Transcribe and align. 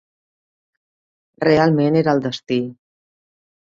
Realment 1.47 2.01
era 2.05 2.19
el 2.19 2.27
destí. 2.29 2.63